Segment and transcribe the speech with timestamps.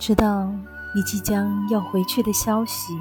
[0.00, 0.50] 知道
[0.94, 2.98] 你即将要回去的消息，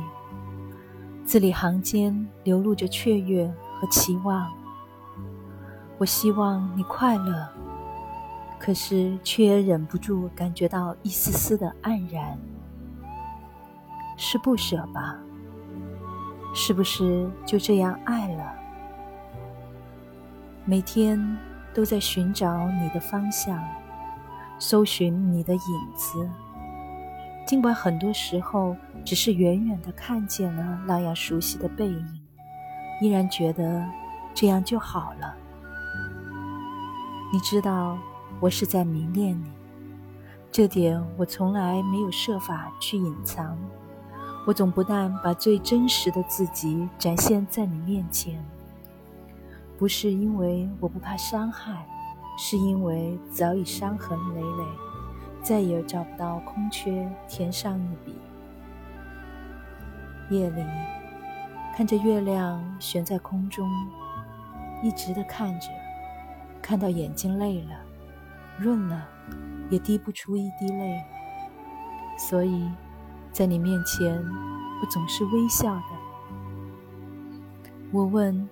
[1.24, 3.48] 字里行间流露着雀跃
[3.80, 4.52] 和期望。
[5.98, 7.48] 我希望你快乐，
[8.60, 12.38] 可是却也忍不住感觉到一丝丝的黯然。
[14.18, 15.16] 是不舍吧？
[16.54, 18.54] 是不是就这样爱了？
[20.66, 21.38] 每天
[21.74, 23.58] 都在寻找你的方向，
[24.60, 26.30] 搜寻你的影子。
[27.50, 32.20] 尽管很多时候只是远远的看见了那样熟悉的背影，
[33.02, 33.84] 依然觉得
[34.36, 35.36] 这样就好了。
[37.34, 37.98] 你知道
[38.40, 39.52] 我是在迷恋你，
[40.52, 43.58] 这点我从来没有设法去隐藏。
[44.46, 48.46] 我总不但把最真实的自己展现在你面前，
[49.76, 51.84] 不是因为我不怕伤害，
[52.38, 54.64] 是因为早已伤痕累累。
[55.42, 58.16] 再也找不到空缺填上一笔。
[60.30, 60.64] 夜里，
[61.76, 63.68] 看着月亮悬在空中，
[64.84, 65.70] 一直的看着，
[66.62, 67.72] 看到眼睛累了，
[68.58, 69.08] 润了，
[69.70, 71.04] 也滴不出一滴泪。
[72.18, 72.70] 所以，
[73.32, 74.24] 在你面前，
[74.82, 75.82] 我总是微笑的。
[77.92, 78.48] 我问，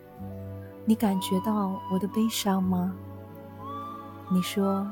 [0.86, 2.96] 你感觉到我的悲伤吗？
[4.32, 4.88] 你说。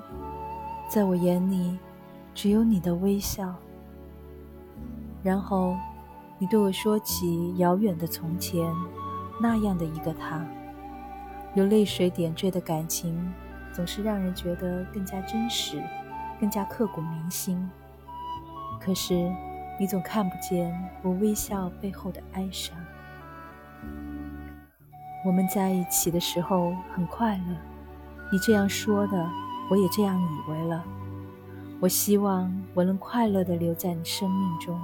[0.87, 1.77] 在我眼里，
[2.33, 3.53] 只有你的微笑。
[5.23, 5.75] 然后，
[6.37, 8.71] 你对我说起遥远的从前，
[9.41, 10.45] 那样的一个他，
[11.55, 13.33] 有泪水点缀的感情，
[13.73, 15.81] 总是让人觉得更加真实，
[16.39, 17.69] 更加刻骨铭心。
[18.79, 19.31] 可是，
[19.79, 22.77] 你总看不见我微笑背后的哀伤。
[25.25, 27.57] 我们在一起的时候很快乐，
[28.31, 29.44] 你这样说的。
[29.69, 30.83] 我也这样以为了。
[31.81, 34.79] 我希望我能快乐地留在你生命中，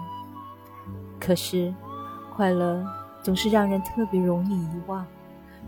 [1.19, 1.73] 可是，
[2.35, 2.85] 快乐
[3.23, 5.05] 总是让人特别容易遗忘，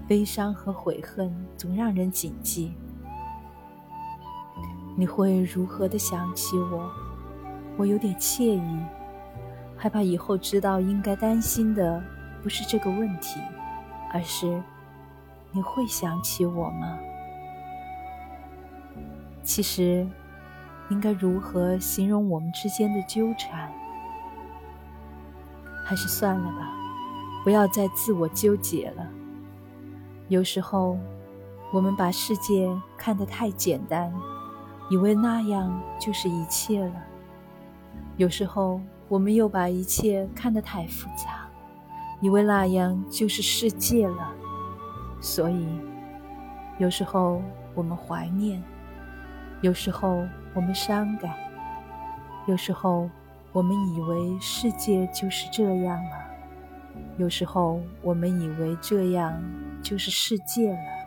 [0.07, 2.73] 悲伤和悔恨总让人谨记。
[4.95, 6.91] 你会如何的想起我？
[7.77, 8.79] 我有点惬意，
[9.77, 12.03] 害怕以后知道应该担心的
[12.43, 13.39] 不是这个问题，
[14.11, 14.61] 而是
[15.51, 16.99] 你会想起我吗？
[19.43, 20.07] 其实，
[20.89, 23.69] 应该如何形容我们之间的纠缠？
[25.85, 26.73] 还是算了吧，
[27.43, 29.05] 不要再自我纠结了。
[30.29, 30.97] 有时候，
[31.73, 34.13] 我们把世界看得太简单，
[34.89, 37.01] 以为那样就是一切了；
[38.15, 38.79] 有时候，
[39.09, 41.49] 我们又把一切看得太复杂，
[42.21, 44.31] 以为那样就是世界了。
[45.19, 45.67] 所以，
[46.77, 47.41] 有时候
[47.75, 48.63] 我们怀念。
[49.63, 51.33] 有时候我们伤感，
[52.47, 53.09] 有时候
[53.53, 56.17] 我们以为世界就是这样了，
[57.17, 59.41] 有时候我们以为这样
[59.81, 61.02] 就是世界了。